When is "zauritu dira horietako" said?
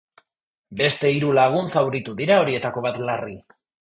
1.73-2.85